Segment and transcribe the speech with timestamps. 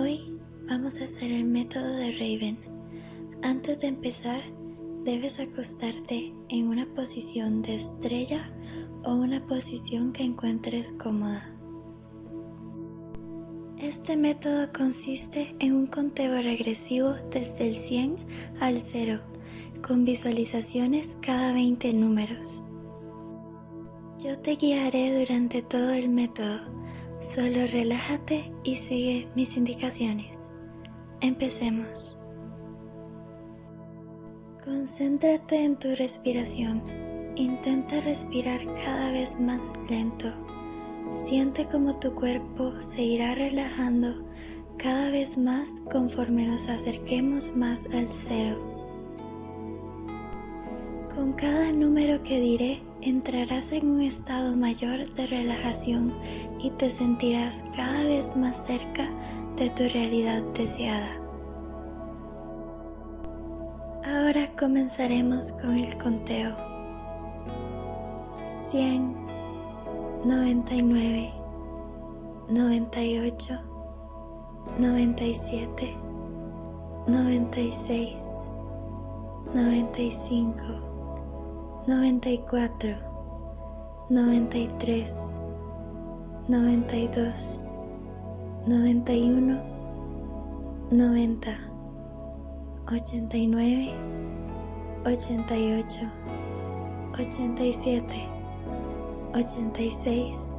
[0.00, 2.58] Hoy vamos a hacer el método de Raven.
[3.42, 4.40] Antes de empezar,
[5.04, 8.50] debes acostarte en una posición de estrella
[9.04, 11.54] o una posición que encuentres cómoda.
[13.78, 18.14] Este método consiste en un conteo regresivo desde el 100
[18.60, 19.20] al 0,
[19.86, 22.62] con visualizaciones cada 20 números.
[24.18, 26.58] Yo te guiaré durante todo el método,
[27.20, 30.52] solo relájate y sigue mis indicaciones.
[31.20, 32.18] Empecemos.
[34.64, 36.82] Concéntrate en tu respiración.
[37.36, 40.32] Intenta respirar cada vez más lento.
[41.12, 44.24] Siente como tu cuerpo se irá relajando
[44.78, 48.58] cada vez más conforme nos acerquemos más al cero.
[51.14, 56.12] Con cada número que diré, entrarás en un estado mayor de relajación
[56.60, 59.08] y te sentirás cada vez más cerca
[59.56, 61.20] de tu realidad deseada.
[64.04, 66.56] Ahora comenzaremos con el conteo.
[68.44, 69.16] 100,
[70.24, 71.32] 99,
[72.48, 73.60] 98,
[74.78, 75.96] 97,
[77.06, 78.50] 96,
[79.54, 80.89] 95,
[81.86, 82.96] 94,
[84.10, 85.40] 93,
[86.48, 87.60] 92,
[88.66, 89.60] 91,
[90.90, 91.70] 90.
[92.90, 93.92] 89,
[95.04, 96.10] 88,
[97.16, 98.26] 87,
[99.32, 100.54] 86,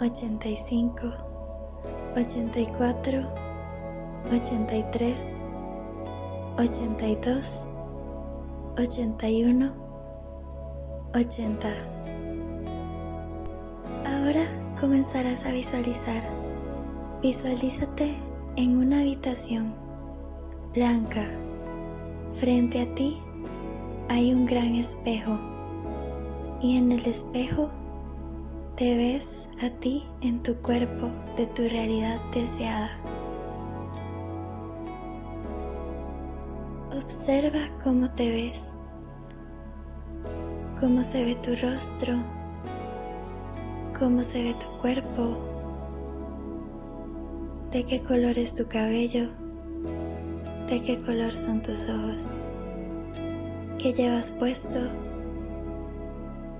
[0.00, 1.12] 85,
[2.16, 3.26] 84,
[4.30, 5.42] 83,
[6.56, 7.68] 82,
[8.76, 9.87] 81,
[11.18, 11.68] 80.
[14.06, 14.44] Ahora
[14.80, 16.22] comenzarás a visualizar.
[17.22, 18.14] Visualízate
[18.56, 19.74] en una habitación
[20.74, 21.24] blanca.
[22.30, 23.18] Frente a ti
[24.08, 25.38] hay un gran espejo
[26.60, 27.70] y en el espejo
[28.76, 32.90] te ves a ti en tu cuerpo de tu realidad deseada.
[36.96, 38.76] Observa cómo te ves,
[40.80, 42.14] cómo se ve tu rostro,
[43.98, 45.38] cómo se ve tu cuerpo,
[47.70, 49.28] de qué color es tu cabello
[50.68, 52.42] de qué color son tus ojos,
[53.78, 54.78] qué llevas puesto.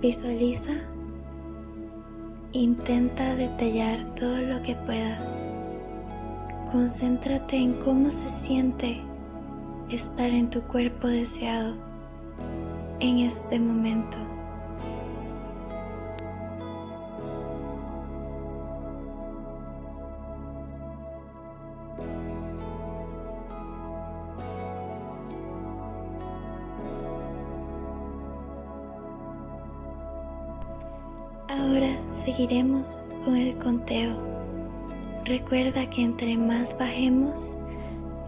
[0.00, 0.72] Visualiza,
[2.50, 5.40] intenta detallar todo lo que puedas.
[6.72, 9.00] Concéntrate en cómo se siente
[9.88, 11.91] estar en tu cuerpo deseado
[13.02, 14.16] en este momento.
[31.48, 34.16] Ahora seguiremos con el conteo.
[35.24, 37.58] Recuerda que entre más bajemos,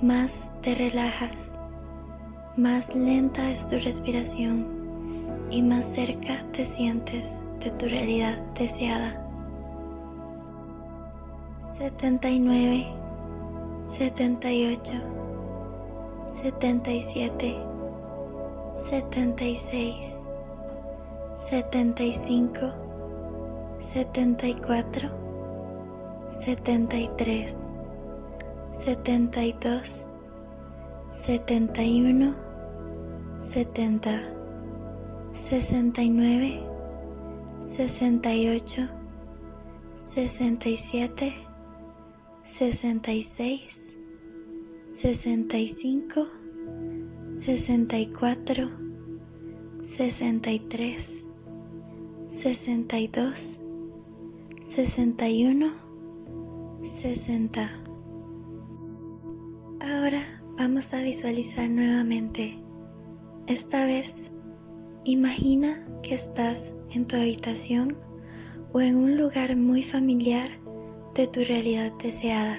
[0.00, 1.58] más te relajas,
[2.56, 4.66] más lenta es tu respiración
[5.50, 9.18] y más cerca te sientes de tu realidad deseada.
[11.60, 12.86] 79,
[13.84, 14.92] 78,
[16.26, 17.56] 77,
[18.74, 20.28] 76,
[21.34, 22.72] 75,
[23.78, 25.08] setenta y cuatro,
[31.12, 32.34] setenta y tres,
[33.38, 34.22] setenta y dos, setenta y uno, setenta,
[35.32, 36.60] sesenta y nueve,
[37.60, 38.88] sesenta y ocho,
[39.94, 41.34] sesenta y siete,
[42.42, 43.98] sesenta y seis,
[44.88, 46.26] sesenta y cinco,
[47.34, 48.70] sesenta y cuatro,
[49.82, 51.30] sesenta y tres,
[52.28, 53.60] sesenta y dos,
[54.62, 55.72] 61,
[56.80, 57.70] 60.
[59.80, 62.58] Ahora vamos a visualizar nuevamente.
[63.46, 64.32] Esta vez,
[65.04, 67.96] imagina que estás en tu habitación
[68.72, 70.48] o en un lugar muy familiar
[71.14, 72.58] de tu realidad deseada.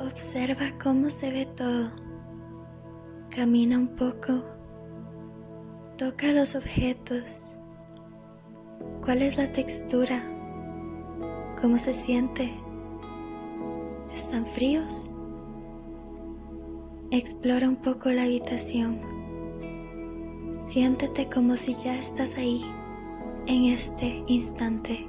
[0.00, 1.90] Observa cómo se ve todo.
[3.34, 4.42] Camina un poco.
[5.96, 7.58] Toca los objetos
[9.06, 10.20] ¿Cuál es la textura?
[11.60, 12.52] ¿Cómo se siente?
[14.16, 15.12] ¿Están fríos?
[17.10, 18.98] Explora un poco la habitación.
[20.54, 22.64] Siéntete como si ya estás ahí
[23.46, 25.06] en este instante.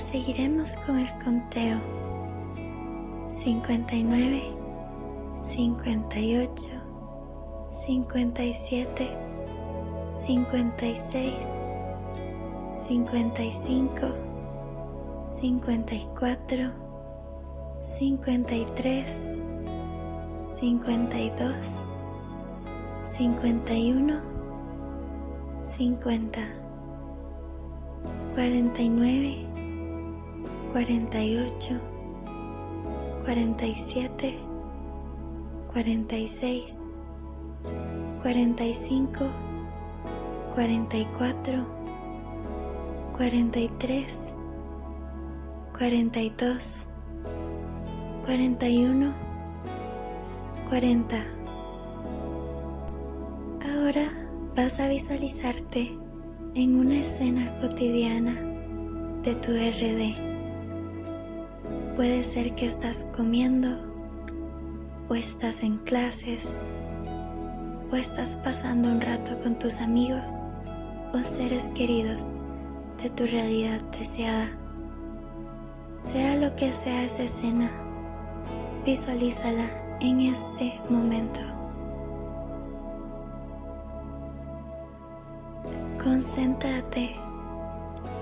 [0.00, 1.78] Seguiremos con el conteo.
[3.28, 4.42] 59,
[5.34, 6.70] 58,
[7.68, 9.16] 57,
[10.12, 11.68] 56,
[12.72, 14.08] 55,
[15.26, 16.72] 54,
[17.82, 19.42] 53,
[20.44, 21.88] 52,
[23.04, 24.20] 51,
[25.62, 26.40] 50,
[28.34, 29.49] 49,
[30.72, 31.80] 48,
[33.24, 34.34] 47,
[35.72, 37.00] 46,
[38.22, 39.30] 45,
[40.54, 41.66] 44,
[43.16, 44.36] 43,
[45.76, 46.88] 42,
[48.24, 49.14] 41,
[50.68, 51.16] 40.
[53.74, 54.08] Ahora
[54.56, 55.98] vas a visualizarte
[56.54, 58.34] en una escena cotidiana
[59.24, 60.29] de tu RD
[62.00, 63.68] Puede ser que estás comiendo
[65.10, 66.70] o estás en clases
[67.92, 70.32] o estás pasando un rato con tus amigos
[71.12, 72.34] o seres queridos
[73.02, 74.48] de tu realidad deseada.
[75.92, 77.70] Sea lo que sea esa escena,
[78.86, 79.66] visualízala
[80.00, 81.40] en este momento.
[86.02, 87.19] Concéntrate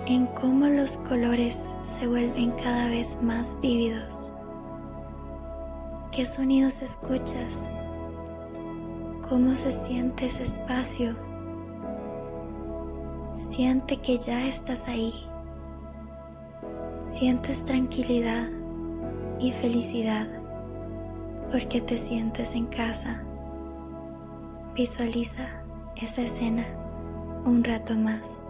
[0.08, 4.32] en cómo los colores se vuelven cada vez más vívidos.
[6.10, 7.76] ¿Qué sonidos escuchas?
[9.28, 11.14] ¿Cómo se siente ese espacio?
[13.34, 15.12] Siente que ya estás ahí.
[17.04, 18.48] Sientes tranquilidad
[19.38, 20.26] y felicidad
[21.52, 23.24] porque te sientes en casa.
[24.74, 25.46] Visualiza
[26.00, 26.64] esa escena
[27.44, 28.47] un rato más.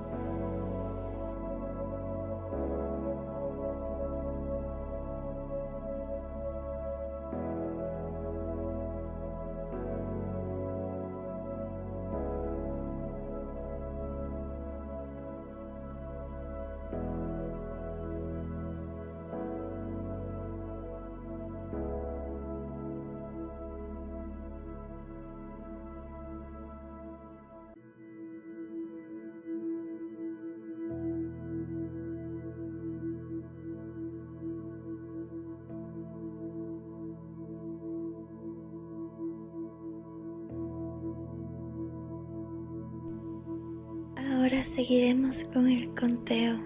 [44.69, 46.57] Seguiremos con el conteo.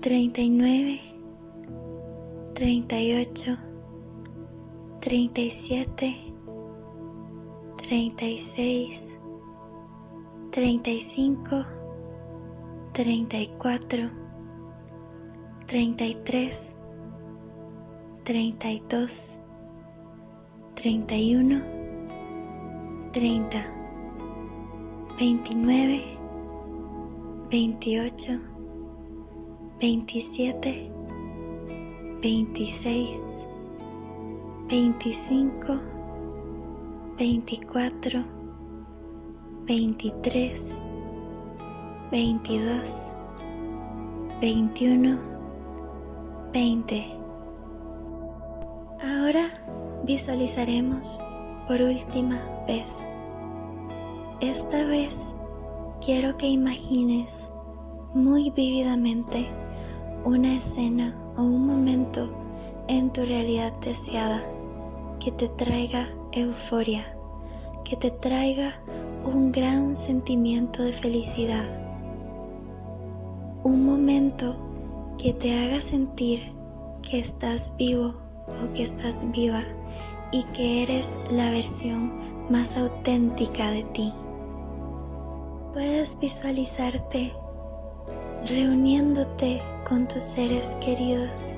[0.00, 1.00] 39,
[2.54, 3.56] 38,
[5.00, 6.16] 37,
[7.76, 9.20] 36,
[10.50, 11.64] 35,
[12.92, 14.10] 34,
[15.66, 16.76] 33,
[18.24, 19.42] 32,
[20.74, 21.62] 31,
[23.12, 23.76] 30.
[25.18, 26.15] 29,
[27.48, 28.40] 28,
[29.78, 30.90] 27,
[32.20, 33.48] 26,
[34.68, 35.80] 25,
[37.16, 38.24] 24,
[39.64, 40.84] 23,
[42.10, 43.16] 22,
[44.40, 45.18] 21,
[46.52, 47.04] 20.
[49.04, 49.48] Ahora
[50.04, 51.20] visualizaremos
[51.68, 53.08] por última vez
[54.40, 55.36] esta vez
[56.00, 57.52] quiero que imagines
[58.14, 59.46] muy vívidamente
[60.24, 62.28] una escena o un momento
[62.88, 64.42] en tu realidad deseada
[65.20, 67.16] que te traiga euforia,
[67.84, 68.80] que te traiga
[69.24, 71.64] un gran sentimiento de felicidad.
[73.64, 74.56] Un momento
[75.18, 76.52] que te haga sentir
[77.02, 78.14] que estás vivo
[78.46, 79.64] o que estás viva
[80.30, 82.12] y que eres la versión
[82.50, 84.12] más auténtica de ti
[85.76, 87.34] puedes visualizarte
[88.48, 91.56] reuniéndote con tus seres queridos,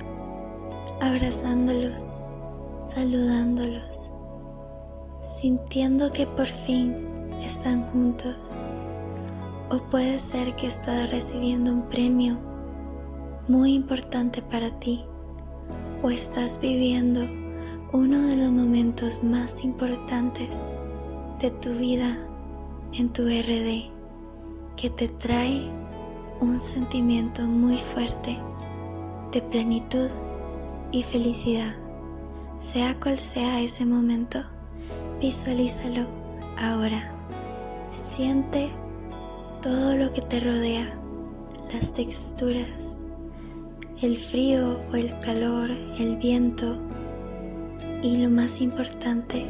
[1.01, 2.19] abrazándolos,
[2.83, 4.13] saludándolos,
[5.21, 6.97] sintiendo que por fin
[7.41, 8.61] están juntos.
[9.71, 12.41] O puede ser que estás recibiendo un premio
[13.47, 15.05] muy importante para ti
[16.03, 17.21] o estás viviendo
[17.93, 20.73] uno de los momentos más importantes
[21.39, 22.19] de tu vida
[22.95, 23.97] en tu RD
[24.81, 25.69] que te trae
[26.41, 28.39] un sentimiento muy fuerte
[29.33, 30.09] de plenitud
[30.93, 31.75] y felicidad.
[32.59, 34.39] Sea cual sea ese momento,
[35.21, 36.07] visualízalo
[36.57, 37.13] ahora.
[37.91, 38.71] Siente
[39.61, 40.97] todo lo que te rodea,
[41.75, 43.09] las texturas,
[44.01, 46.79] el frío o el calor, el viento.
[48.01, 49.45] Y lo más importante,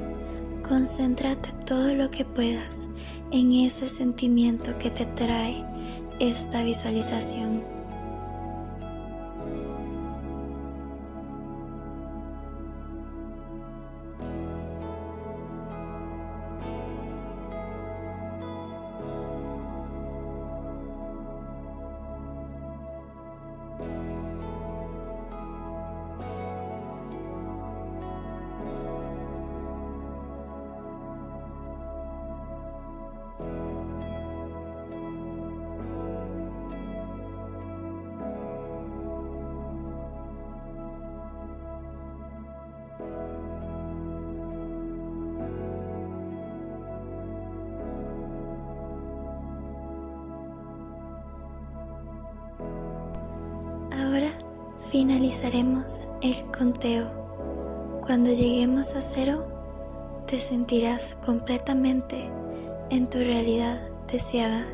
[0.69, 2.91] concéntrate todo lo que puedas
[3.33, 5.65] en ese sentimiento que te trae
[6.21, 7.78] esta visualización.
[54.09, 54.31] Ahora
[54.91, 57.11] finalizaremos el conteo.
[58.07, 59.45] Cuando lleguemos a cero,
[60.27, 62.31] te sentirás completamente
[62.89, 63.79] en tu realidad
[64.11, 64.67] deseada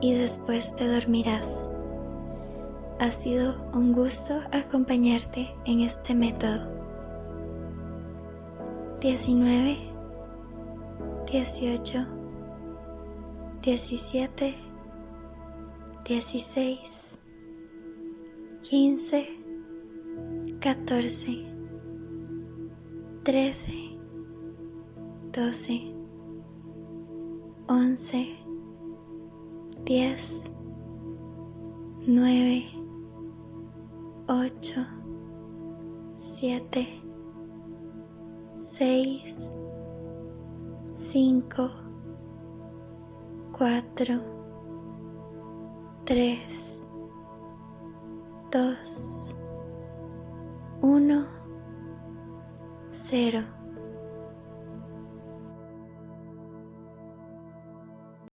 [0.00, 1.70] y después te dormirás.
[3.00, 6.72] Ha sido un gusto acompañarte en este método.
[9.02, 9.76] 19,
[11.30, 12.06] 18,
[13.60, 14.54] 17,
[16.06, 17.07] 16,
[18.70, 19.26] 15,
[20.60, 21.46] 14,
[23.24, 23.98] 13,
[25.32, 25.94] 12,
[27.66, 28.26] 11,
[29.86, 30.54] 10,
[32.06, 32.62] 9,
[34.28, 34.86] 8,
[36.14, 36.86] 7,
[38.54, 39.58] 6,
[40.90, 41.70] 5,
[43.52, 44.20] 4,
[46.04, 46.87] 3,
[48.50, 49.36] dos,
[50.80, 51.26] uno,
[52.90, 53.57] cero.